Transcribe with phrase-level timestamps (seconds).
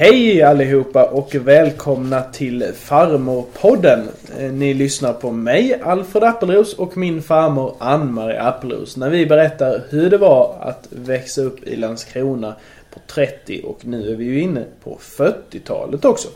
[0.00, 4.08] Hej allihopa och välkomna till Farmorpodden.
[4.38, 9.82] Eh, ni lyssnar på mig, Alfred Appelros och min farmor Ann-Marie Appelros när vi berättar
[9.90, 12.54] hur det var att växa upp i Landskrona
[12.94, 16.28] på 30 och nu är vi ju inne på 40-talet också.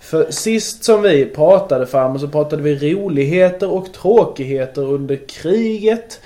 [0.00, 6.20] För sist som vi pratade farmor så pratade vi roligheter och tråkigheter under kriget.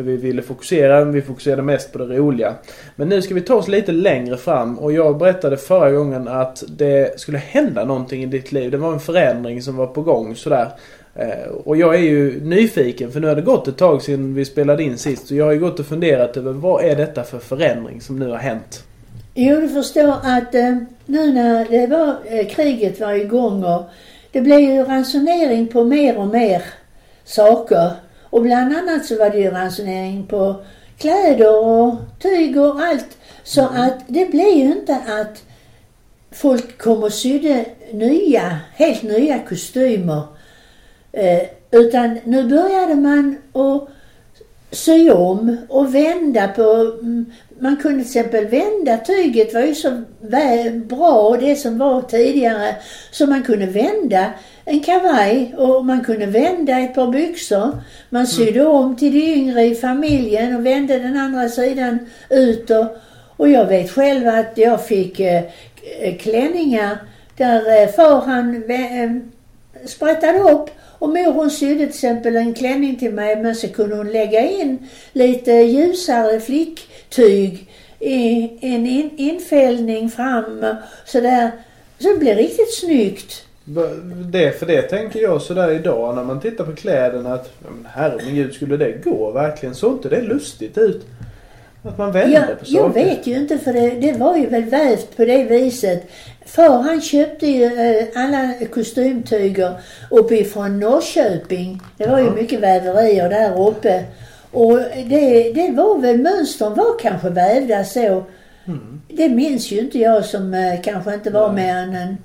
[0.00, 2.54] För vi ville fokusera, vi fokuserade mest på det roliga.
[2.96, 6.64] Men nu ska vi ta oss lite längre fram och jag berättade förra gången att
[6.68, 8.70] det skulle hända någonting i ditt liv.
[8.70, 10.68] Det var en förändring som var på gång sådär.
[11.14, 14.44] Eh, och jag är ju nyfiken för nu har det gått ett tag sedan vi
[14.44, 15.26] spelade in sist.
[15.26, 18.28] Så jag har ju gått och funderat över vad är detta för förändring som nu
[18.28, 18.84] har hänt?
[19.34, 20.76] Jo, du förstår att eh,
[21.06, 23.82] nu när det var, eh, kriget var igång och
[24.32, 26.62] det blev ju ransonering på mer och mer
[27.24, 27.90] saker.
[28.30, 30.56] Och bland annat så var det ju ransonering på
[30.98, 33.18] kläder och tyg och allt.
[33.42, 35.42] Så att det blev ju inte att
[36.30, 40.22] folk kom och sydde nya, helt nya kostymer.
[41.12, 43.88] Eh, utan nu började man att
[44.70, 46.62] sy om och vända på,
[47.02, 50.02] mm, man kunde till exempel vända tyget var ju så
[50.74, 52.76] bra det som var tidigare.
[53.10, 54.30] Så man kunde vända
[54.64, 57.78] en kavaj och man kunde vända ett par byxor.
[58.10, 61.98] Man sydde om till de yngre i familjen och vände den andra sidan
[62.30, 62.86] ut och,
[63.36, 65.44] och jag vet själv att jag fick eh,
[66.18, 66.98] klänningar
[67.36, 69.10] där eh, far han eh,
[69.86, 73.96] sprättade upp och mor hon sydde till exempel en klänning till mig men så kunde
[73.96, 76.40] hon lägga in lite ljusare
[77.10, 77.68] flicktyg
[78.00, 80.64] i en in, infällning fram
[81.04, 81.50] sådär.
[81.98, 83.44] Så det blev riktigt snyggt.
[84.32, 88.54] Det, för det tänker jag sådär idag när man tittar på kläderna att ja, herregud
[88.54, 89.74] skulle det gå verkligen?
[89.74, 91.06] Såg inte det lustigt ut?
[91.82, 92.78] Att man vände Jag, på saker?
[92.78, 96.02] jag vet ju inte för det, det var ju väl vävt på det viset.
[96.46, 99.72] Far han köpte ju eh, alla kostymtyger
[100.10, 101.80] uppifrån Norrköping.
[101.96, 104.04] Det var ju mycket väverier där uppe.
[104.50, 108.24] Och det, det var väl, mönstren var kanske vävda så.
[108.64, 109.00] Mm.
[109.08, 111.66] Det minns ju inte jag som eh, kanske inte var Nej.
[111.66, 112.16] mer än en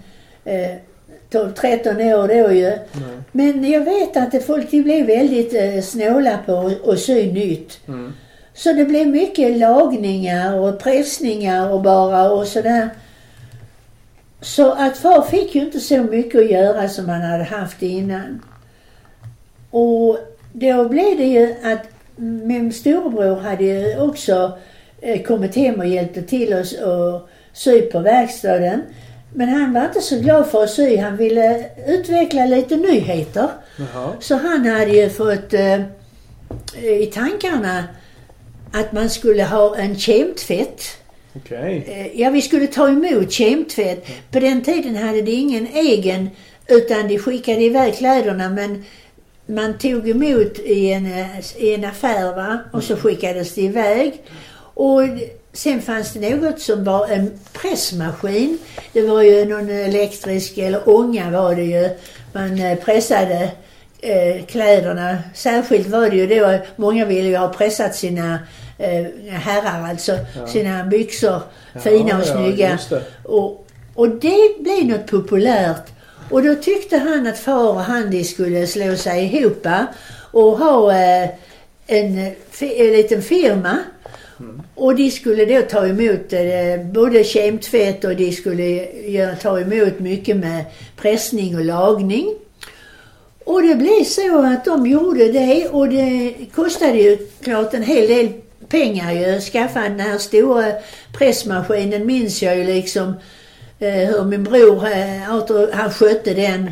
[0.45, 0.77] eh,
[1.31, 2.69] 12-13 år då ju.
[2.69, 2.79] Nej.
[3.31, 7.87] Men jag vet att det folk de blev väldigt eh, snåla på att sy nytt.
[7.87, 8.13] Mm.
[8.53, 12.89] Så det blev mycket lagningar och pressningar och bara och sådär.
[14.41, 18.41] Så att far fick ju inte så mycket att göra som han hade haft innan.
[19.71, 20.17] Och
[20.53, 24.57] då blev det ju att min storebror hade ju också
[25.01, 28.81] eh, kommit hem och hjälpte till oss och sy på verkstaden.
[29.33, 30.97] Men han var inte så glad för att sy.
[30.97, 33.49] Han ville utveckla lite nyheter.
[33.77, 34.13] Jaha.
[34.19, 35.81] Så han hade ju fått eh,
[36.83, 37.83] i tankarna
[38.71, 40.81] att man skulle ha en kemtvätt.
[41.35, 41.83] Okej.
[41.87, 44.07] Eh, ja, vi skulle ta emot kemtvätt.
[44.31, 46.29] På den tiden hade det ingen egen
[46.67, 48.83] utan de skickade iväg kläderna men
[49.45, 51.07] man tog emot i en,
[51.57, 54.21] i en affär va och så skickades det iväg.
[54.73, 55.01] Och
[55.53, 58.57] sen fanns det något som var en pressmaskin.
[58.93, 61.89] Det var ju någon elektrisk, eller ånga var det ju.
[62.33, 63.51] Man eh, pressade
[64.01, 65.17] eh, kläderna.
[65.33, 68.39] Särskilt var det ju då, många ville ju ha pressat sina
[68.77, 70.47] eh, herrar alltså, Ja.
[70.47, 71.41] sina byxor
[71.83, 72.79] fina och Ja, snygga.
[73.23, 75.85] Och, och det blev något populärt.
[76.29, 79.67] Och då tyckte han att far och han de skulle slå sig ihop
[80.31, 81.29] och ha eh,
[81.87, 82.17] en,
[82.59, 83.77] en liten firma.
[84.75, 88.87] Och de skulle då ta emot eh, både kemtvätt och de skulle
[89.41, 90.65] ta emot mycket med
[90.95, 92.35] pressning och lagning.
[93.45, 98.07] Och det blev så att de gjorde det och det kostade ju klart en hel
[98.07, 98.29] del
[98.67, 99.41] pengar ju.
[99.41, 100.71] Skaffa den här stora
[101.17, 103.13] pressmaskinen minns jag ju liksom
[103.79, 106.71] hur min bror eh, han skötte den.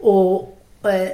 [0.00, 1.08] Och eh,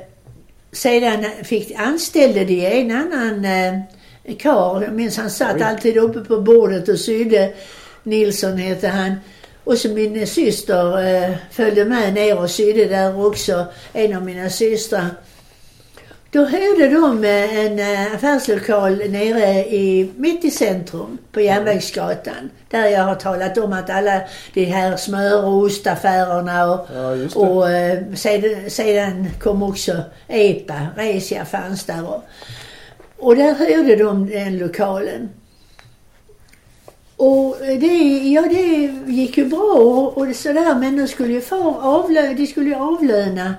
[0.72, 4.82] sedan fick, anställde de en annan eh, karl.
[4.82, 5.62] Jag minns han satt Oj.
[5.62, 7.52] alltid uppe på bordet och sydde.
[8.02, 9.14] Nilsson hette han.
[9.64, 13.66] Och så min syster eh, följde med ner och sydde där också.
[13.92, 15.06] En av mina systrar.
[16.30, 22.50] Då hyrde de eh, en eh, affärslokal nere i, mitt i centrum på Järnvägsgatan.
[22.70, 24.20] Där jag har talat om att alla
[24.54, 31.44] de här smör och ostaffärerna och, Ja, och eh, sedan, sedan kom också EPA, Resia
[31.44, 32.08] fanns där.
[32.08, 32.22] Och,
[33.18, 35.28] och där hyrde de den lokalen.
[37.16, 41.76] Och det, ja, det gick ju bra och, och sådär men då skulle ju far
[41.82, 43.54] avlöna, de skulle ju avlöna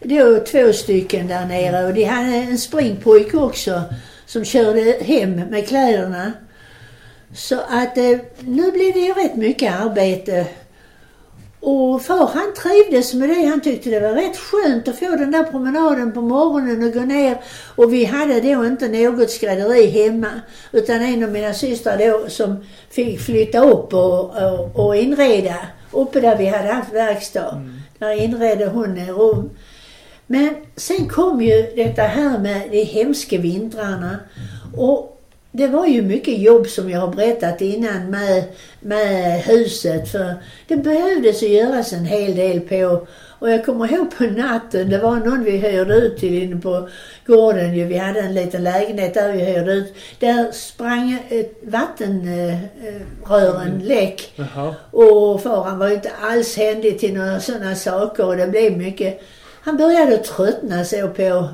[0.00, 3.82] då två stycken där nere och de hade en springpojk också
[4.26, 6.32] som körde hem med kläderna.
[7.34, 10.46] Så att eh, nu blev det ju rätt mycket arbete.
[11.60, 13.46] Och far han trivdes med det.
[13.46, 17.00] Han tyckte det var rätt skönt att få den där promenaden på morgonen och gå
[17.00, 17.40] ner.
[17.76, 20.40] Och vi hade då inte något skrädderi hemma.
[20.72, 25.56] Utan en av mina systrar då som fick flytta upp och, och, och inreda.
[25.90, 27.50] Uppe där vi hade haft verkstad.
[27.50, 27.80] Mm.
[27.98, 29.50] Där inredde hon rum.
[30.26, 34.18] Men sen kom ju detta här med de hemska vintrarna.
[34.76, 38.44] Och det var ju mycket jobb som jag har berättat innan med,
[38.80, 40.12] med huset.
[40.12, 40.34] För
[40.68, 43.06] det behövdes att göras en hel del på.
[43.38, 46.88] Och jag kommer ihåg på natten, det var någon vi hyrde ut till inne på
[47.26, 47.84] gården ju.
[47.84, 49.94] Vi hade en liten lägenhet där vi hyrde ut.
[50.18, 53.80] Där sprang ett vattenrören mm.
[53.80, 54.32] läck.
[54.36, 54.74] Jaha.
[54.90, 58.76] Och far han var ju inte alls händig till några sådana saker och det blev
[58.76, 59.22] mycket.
[59.66, 61.48] Han började tröttna så på,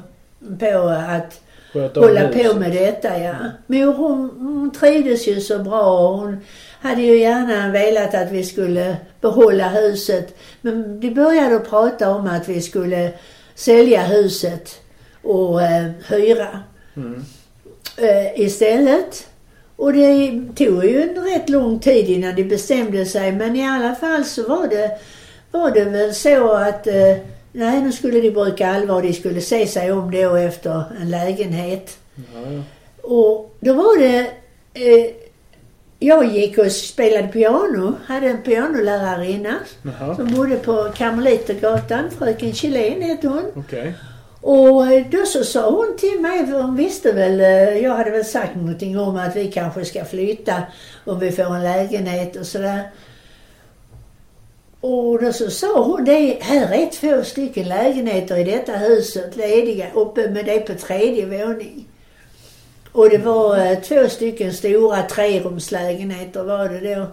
[0.58, 3.34] på att hålla på med detta ja.
[3.66, 6.40] Men hon, hon trivdes ju så bra och hon
[6.80, 10.38] hade ju gärna velat att vi skulle behålla huset.
[10.60, 13.10] Men de började prata om att vi skulle
[13.54, 14.80] sälja huset
[15.22, 16.60] och eh, hyra
[16.96, 17.24] mm.
[17.96, 19.26] eh, istället.
[19.76, 23.94] Och det tog ju en rätt lång tid innan de bestämde sig men i alla
[23.94, 24.98] fall så var det,
[25.50, 27.16] var det väl så att eh,
[27.52, 29.02] Nej, nu skulle de bruka allvar.
[29.02, 31.98] De skulle se sig om då efter en lägenhet.
[32.14, 32.62] Ja.
[33.02, 34.18] Och då var det...
[34.74, 35.10] Eh,
[35.98, 37.94] jag gick och spelade piano.
[38.06, 40.16] Hade en pianolärarinna Jaha.
[40.16, 42.10] som bodde på Karmelitergatan.
[42.18, 43.44] Fröken Kjellén hette hon.
[43.54, 43.92] Okay.
[44.40, 48.24] Och då så sa hon till mig, för hon visste väl, eh, jag hade väl
[48.24, 50.62] sagt någonting om att vi kanske ska flytta
[51.04, 52.82] om vi får en lägenhet och sådär.
[54.82, 59.86] Och då så sa hon det, här är två stycken lägenheter i detta huset lediga
[59.94, 61.88] uppe med det på tredje våning.
[62.92, 67.06] Och det var eh, två stycken stora trerumslägenheter var det då.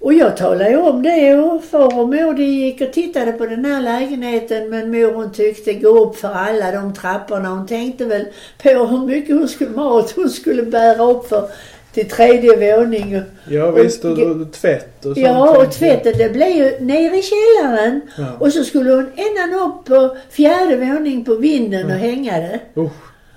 [0.00, 3.46] Och jag talade ju om det och far och mor de gick och tittade på
[3.46, 7.48] den här lägenheten men mor hon tyckte gå upp för alla de trapporna.
[7.48, 8.26] Hon tänkte väl
[8.62, 11.50] på hur mycket hon skulle mat hon skulle bära upp för
[11.92, 13.22] till tredje våning.
[13.48, 15.18] Ja visst, och, och, tvätt och sånt.
[15.18, 18.00] Ja, och tvätten det blev ju nere i källaren.
[18.18, 18.36] Ja.
[18.38, 21.94] Och så skulle hon ända upp på fjärde våning på vinden ja.
[21.94, 22.60] och hänga det.
[22.80, 22.90] Uh.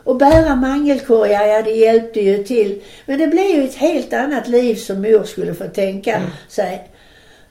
[0.04, 2.82] Och bära mangelkorgar, ja det hjälpte ju till.
[3.06, 6.30] Men det blev ju ett helt annat liv som mor skulle få tänka mm.
[6.50, 6.88] sig.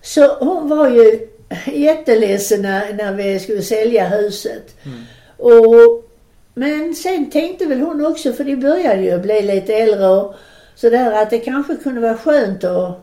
[0.03, 1.29] Så hon var ju
[1.73, 4.77] jätteledsen när, när vi skulle sälja huset.
[4.85, 5.03] Mm.
[5.37, 6.09] Och,
[6.55, 10.35] men sen tänkte väl hon också, för de började ju bli lite äldre och
[10.83, 12.99] Sådär att det kanske kunde vara skönt att,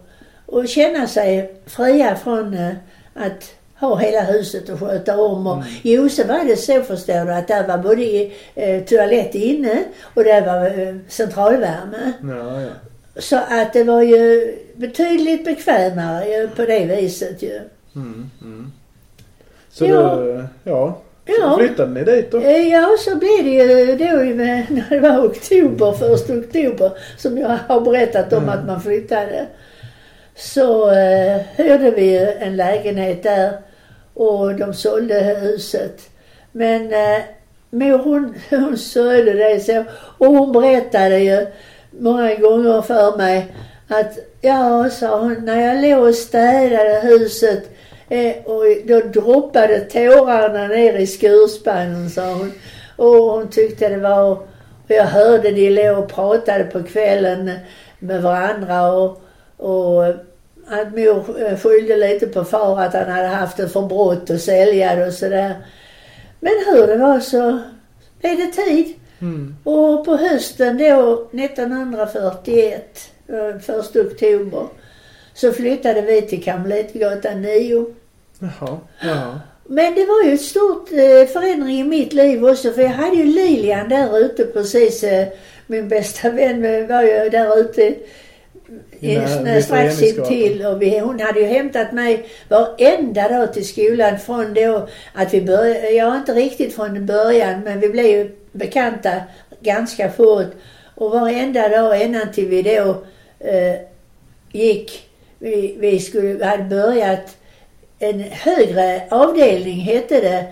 [0.51, 2.73] att känna sig fria från eh,
[3.13, 5.47] att ha hela huset och sköta om.
[5.47, 6.01] Och mm.
[6.27, 10.79] Var det så förstår du att där var både eh, toalett inne och där var
[10.79, 12.13] eh, centralvärme.
[12.23, 12.69] Ja, ja.
[13.15, 17.59] Så att det var ju betydligt bekvämare på det viset ju.
[17.95, 18.71] Mm, mm.
[19.71, 20.15] Så ja.
[20.15, 21.01] Då, ja,
[21.37, 21.51] Ja.
[21.51, 22.37] Så flyttade ni dit då?
[22.37, 27.57] Eh, ja, så blev det ju då när det var oktober, första oktober, som jag
[27.67, 28.49] har berättat om mm.
[28.49, 29.47] att man flyttade.
[30.35, 33.51] Så eh, hyrde vi en lägenhet där
[34.13, 36.09] och de sålde huset.
[36.51, 37.21] Men eh,
[37.69, 39.83] mor hon, hon sörjde det så.
[40.17, 41.47] Och hon berättade ju
[41.91, 43.53] många gånger för mig
[43.87, 47.69] att, ja, sa hon, när jag låg och städade huset
[48.45, 52.51] och då droppade tårarna ner i skurspannen sa hon.
[52.95, 54.47] Och hon tyckte det var, och
[54.87, 57.51] jag hörde de låg och pratade på kvällen
[57.99, 59.21] med varandra och,
[59.57, 60.03] och
[60.67, 65.07] att mor eh, skyllde lite på far att han hade haft ett förbrott och sälja
[65.07, 65.55] och sådär.
[66.39, 67.59] Men hur det var så
[68.21, 68.95] blev det tid.
[69.21, 69.55] Mm.
[69.63, 74.67] Och på hösten då 1941, eh, första oktober,
[75.33, 77.85] så flyttade vi till Karmelitgatan 9.
[78.39, 79.39] Jaha, jaha.
[79.65, 83.15] Men det var ju ett stort eh, förändring i mitt liv också för jag hade
[83.15, 85.03] ju Lilian där ute precis.
[85.03, 85.27] Eh,
[85.67, 87.95] min bästa vän var ju där ute
[88.99, 94.53] Nej, strax intill och vi, hon hade ju hämtat mig varenda dag till skolan från
[94.53, 99.11] då att vi började, ja inte riktigt från början men vi blev ju bekanta
[99.61, 100.51] ganska fort.
[100.95, 103.03] Och varenda dag ända till vi då
[103.39, 103.75] eh,
[104.51, 107.37] gick, vi, vi skulle, hade börjat
[107.99, 110.45] en högre avdelning hette det.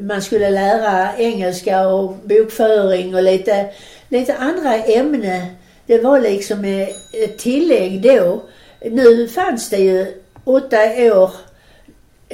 [0.00, 3.68] Man skulle lära engelska och bokföring och lite,
[4.08, 5.46] lite andra ämnen.
[5.86, 6.64] Det var liksom
[7.12, 8.42] ett tillägg då.
[8.90, 11.30] Nu fanns det ju åtta år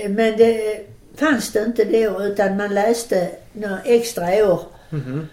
[0.08, 0.80] men det
[1.16, 4.60] fanns det inte då utan man läste några extra år.
[4.92, 5.26] Mm -hmm.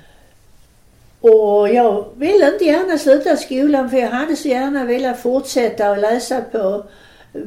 [1.22, 6.00] Och jag ville inte gärna sluta skolan för jag hade så gärna velat fortsätta att
[6.00, 6.84] läsa på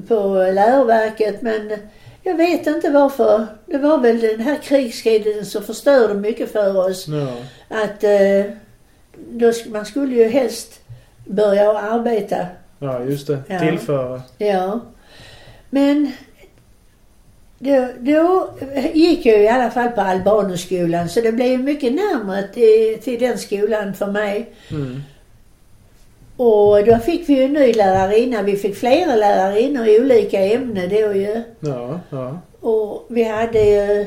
[0.09, 1.73] på läroverket men
[2.23, 3.47] jag vet inte varför.
[3.67, 7.07] Det var väl den här krigstiden som förstörde mycket för oss.
[7.09, 7.37] Ja.
[7.69, 8.53] Att eh,
[9.31, 10.81] då, man skulle ju helst
[11.27, 12.47] börja arbeta.
[12.79, 13.43] ja, just det.
[13.49, 13.59] Ja.
[13.59, 14.23] Tillföra.
[14.39, 14.81] Ja.
[15.71, 16.13] Men
[17.59, 18.51] då, då
[18.95, 23.39] gick jag i alla fall på Albanskolan så det blev mycket närmare till, till den
[23.39, 24.53] skolan för mig.
[24.71, 25.03] Mm.
[26.45, 28.43] Och då fick vi ju en ny lärarinna.
[28.43, 31.43] Vi fick flera lärarinnor i olika ämnen då ju.
[31.61, 32.39] Ja, ja.
[32.61, 34.01] Och vi hade ju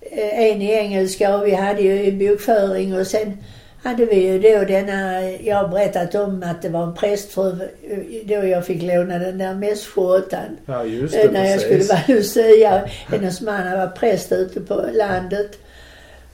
[0.00, 3.36] eh, en i engelska och vi hade ju i bokföring och sen
[3.82, 7.50] hade vi ju då denna, jag har berättat om att det var en prästfru
[7.90, 10.56] eh, då jag fick låna den där mässskjortan.
[10.66, 11.30] Ja, just Eh, det.
[11.32, 11.90] När jag skulle precis.
[11.90, 12.88] vara Lucia.
[13.08, 15.58] Hennes man var präst ute på landet.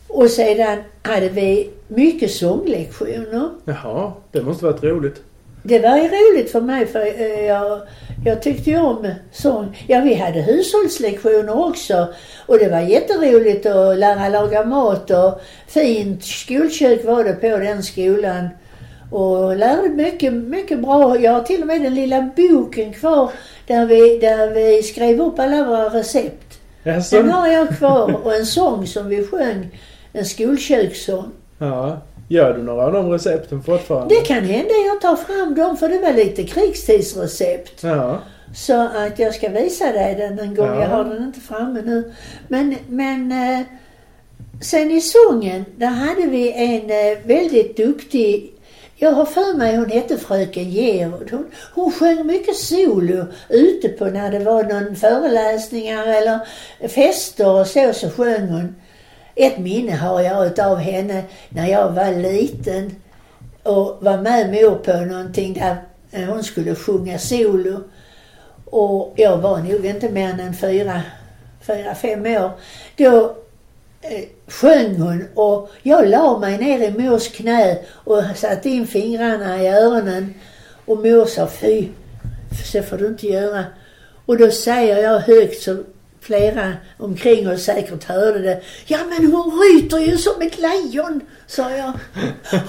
[0.08, 3.48] Och sedan hade vi mycket sånglektioner.
[3.64, 5.22] Jaha, det måste varit roligt.
[5.68, 7.80] Det var ju roligt för mig för eh, jag,
[8.24, 9.84] jag tyckte ju om sång.
[9.86, 12.08] Ja, vi hade hushållslektioner också.
[12.46, 17.82] Och det var jätteroligt att lära laga mat och fint skolkök var det på den
[17.82, 18.48] skolan.
[19.10, 21.20] Och lärde mycket, mycket bra.
[21.20, 23.30] Jag har till och med den lilla boken kvar
[23.66, 26.58] där vi, där vi skrev upp alla våra recept.
[26.82, 27.16] Jaså?
[27.16, 29.78] Den har jag kvar och en sång som vi sjöng.
[30.12, 31.32] En skolkökssång.
[31.58, 31.98] Ja.
[32.28, 34.14] Gör du några av de recepten fortfarande?
[34.14, 37.82] Det kan hända jag tar fram dem för det var lite krigstidsrecept.
[37.82, 38.18] Ja.
[38.54, 40.66] Så att jag ska visa dig den en gång.
[40.66, 40.82] Ja.
[40.82, 42.12] Jag har den inte framme nu.
[42.48, 43.60] Men, men eh,
[44.60, 48.52] sen i sången, där hade vi en eh, väldigt duktig
[48.98, 51.30] jag har för mig hon hette Fröken Gerhard.
[51.30, 56.40] Hon, hon sjöng mycket solo ute på när det var någon föreläsningar eller
[56.88, 58.74] fester och så, så sjöng hon.
[59.38, 62.96] Ett minne har jag utav henne när jag var liten
[63.62, 65.76] och var med mor på någonting där
[66.10, 67.80] eh, hon skulle sjunga solo.
[68.64, 71.02] Och jag var nog inte mer än fyra,
[71.60, 72.50] fyra fem år.
[72.96, 73.36] Då
[74.00, 79.62] eh, sjöng hon och jag la mig ner i mors knä och satte in fingrarna
[79.62, 80.34] i öronen.
[80.84, 81.88] Och mor sa fy,
[82.72, 83.64] så får du inte göra.
[84.26, 85.82] Och då säger jag högt så
[86.26, 88.60] flera omkring oss säkert hörde det.
[88.86, 91.92] Ja men hon ryter ju som ett lejon, sa jag.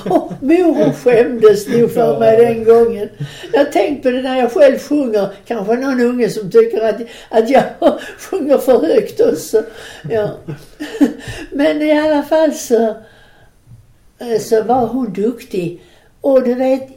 [0.14, 3.10] Och mor skämdes nog för mig den gången.
[3.54, 5.30] Jag har tänkt på det när jag själv sjunger.
[5.46, 7.64] Kanske någon unge som tycker att, att jag
[8.18, 9.64] sjunger för högt också.
[10.10, 10.30] Ja.
[11.52, 12.88] Men i alla fall så,
[14.20, 15.82] eh, så var hon duktig.
[16.22, 16.97] Och du vet,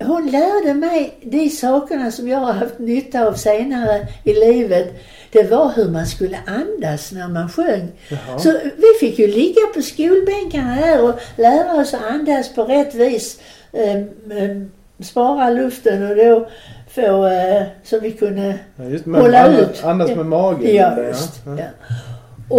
[0.00, 4.94] hon lärde mig de sakerna som jag har haft nytta av senare i livet.
[5.32, 7.88] Det var hur man skulle andas när man sjöng.
[8.08, 8.38] Jaha.
[8.38, 12.94] Så vi fick ju ligga på skolbänkarna där och lära oss att andas på rätt
[12.94, 13.40] vis.
[13.72, 16.48] Um, um, spara luften och då
[16.88, 19.84] få, uh, så vi kunde Ja, just, hålla andas, ut.
[19.84, 20.74] andas med magen.
[20.74, 21.40] Ja, just.
[21.46, 21.56] Ja.
[21.58, 21.66] Ja.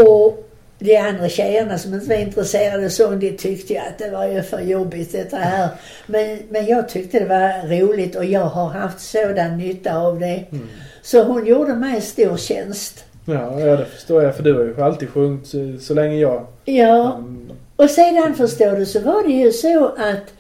[0.03, 0.49] Och
[0.79, 4.25] de andra tjejerna som inte var intresserade av sång, de tyckte ju att det var
[4.25, 5.69] ju för jobbigt detta här.
[6.05, 10.43] Men, men jag tyckte det var roligt och jag har haft sådan nytta av det.
[10.51, 10.67] Mm.
[11.01, 13.05] Så hon gjorde mig en stor tjänst.
[13.25, 14.36] Ja, ja, det förstår jag.
[14.36, 16.45] För du har ju alltid sjungit så, så länge jag...
[16.65, 20.33] Ja, Mm, och sedan förstår du så var det ju så att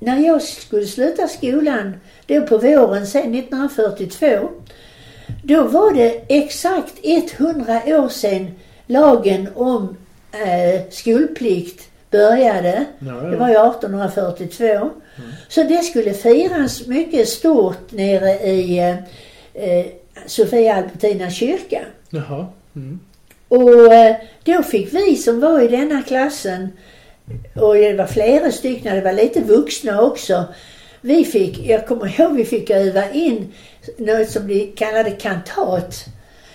[0.00, 1.94] när jag skulle sluta skolan,
[2.26, 4.48] då på våren sen 1942,
[5.42, 8.50] då var det exakt 100 år sedan
[8.86, 9.96] lagen om
[10.32, 12.84] eh, skolplikt började.
[12.98, 13.38] ja, Det ja.
[13.38, 14.90] var ju 1842.
[15.48, 18.96] Så det skulle firas mycket stort nere i eh,
[19.54, 19.86] eh,
[20.26, 21.80] Sofia Albertina kyrka.
[22.10, 22.46] Jaha.
[22.76, 23.00] Mm.
[23.48, 26.68] Och eh, då fick vi som var i denna klassen,
[27.54, 30.44] och det var flera stycken, det var lite vuxna också.
[31.00, 33.52] Vi fick, jag kommer ihåg vi fick öva in
[33.98, 36.04] något som de kallade kantat.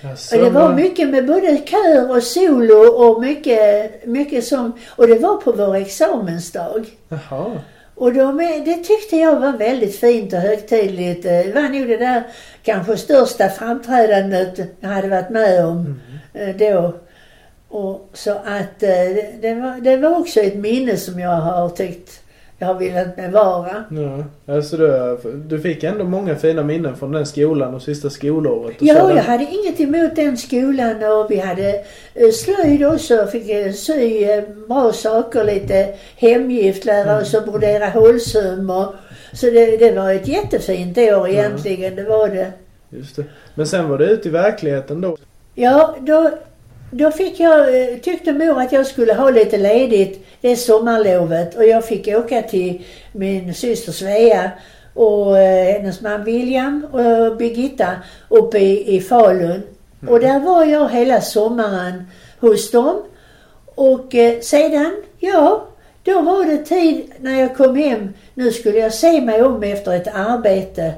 [0.03, 4.71] Jaså, Och det var mycket med både kör och solo och mycket, mycket sång.
[4.95, 6.85] Och det var på vår examensdag.
[7.09, 7.51] Jaha.
[7.95, 11.23] Och de, det tyckte jag var väldigt fint och högtidligt.
[11.23, 12.23] Det var nog det där
[12.63, 15.99] kanske största framträdandet jag hade varit med om
[16.33, 16.49] Mm.
[16.49, 16.93] eh, då.
[17.69, 18.89] Och så att eh,
[19.41, 22.21] det, var, det var också ett minne som jag har tyckt
[22.59, 23.83] jag har velat bevara.
[23.89, 24.23] Ja,
[24.55, 28.81] alltså du, du fick ändå många fina minnen från den skolan och sista skolåret.
[28.81, 29.15] Och Ja, så.
[29.15, 31.69] jag hade inget emot den skolan och vi hade
[32.13, 33.27] eh, slöjd också.
[33.27, 38.93] Fick sy eh, bra saker, lite hemgift, lära oss att brodera hålsum och
[39.33, 42.51] så det, det var ett jättefint år egentligen, det var det.
[42.89, 43.23] Just det.
[43.55, 45.17] Men sen var det ute i verkligheten då.
[45.55, 46.31] Ja, då,
[46.91, 51.65] då fick jag, eh, tyckte mor att jag skulle ha lite ledigt det sommarlovet och
[51.65, 52.81] jag fick åka till
[53.11, 54.51] min syster Svea
[54.93, 57.95] och eh, hennes man William och Birgitta
[58.29, 59.61] uppe i, i Falun.
[60.01, 60.13] Mm.
[60.13, 62.03] Och där var jag hela sommaren
[62.39, 63.01] hos dem.
[63.75, 65.67] Och eh, sedan, ja,
[66.03, 68.13] då var det tid när jag kom hem.
[68.33, 70.93] Nu skulle jag se mig om efter ett arbete.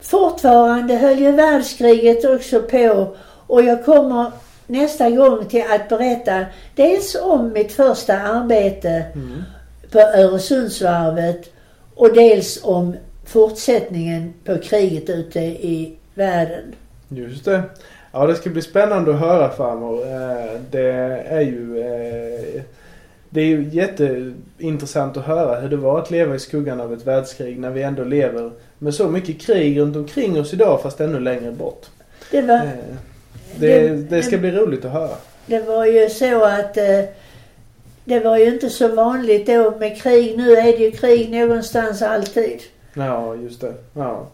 [0.00, 3.16] Fortfarande höll ju världskriget också på
[3.46, 4.32] och jag kommer
[4.68, 6.44] nästa gång till att berätta
[6.74, 9.42] dels om mitt första arbete Mm.
[9.92, 11.50] på Öresundsvarvet
[11.94, 12.96] och dels om
[13.26, 16.74] fortsättningen på kriget ute i världen.
[17.08, 17.62] Just det.
[18.12, 20.02] Ja, det ska bli spännande att höra farmor.
[20.02, 20.90] Eh, Det
[21.28, 21.78] är ju...
[21.80, 22.62] eh,
[23.30, 27.06] Det är ju jätteintressant att höra hur det var att leva i skuggan av ett
[27.06, 31.20] världskrig när vi ändå lever med så mycket krig runt omkring oss idag fast ännu
[31.20, 31.86] längre bort.
[32.30, 32.62] Det var, Eh,
[33.60, 35.16] Det, det ska bli roligt att höra.
[35.46, 37.04] det var ju så att eh,
[38.04, 40.36] det var ju inte så vanligt då med krig.
[40.36, 42.60] Nu är det ju krig någonstans alltid.
[42.94, 43.74] Ja, just det.
[43.94, 44.26] Ja.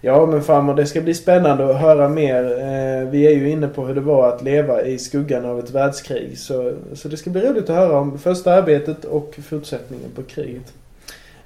[0.00, 2.44] Ja men farmor, det ska bli spännande att höra mer.
[2.44, 5.70] Eh, vi är ju inne på hur det var att leva i skuggan av ett
[5.70, 6.38] världskrig.
[6.38, 10.72] Så, så det ska bli roligt att höra om första arbetet och fortsättningen på kriget.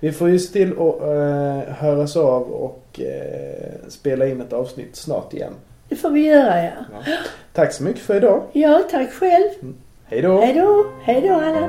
[0.00, 4.96] Vi får ju se till att eh, höras av och eh, spela in ett avsnitt
[4.96, 5.52] snart igen.
[5.92, 6.70] Det får vi göra ja.
[7.06, 7.12] Ja.
[7.52, 8.42] Tack så mycket för idag.
[8.52, 9.74] Ja, tack själv.
[10.04, 10.40] Hej då!
[10.40, 10.86] Hej då.
[11.02, 11.68] Hej då alla.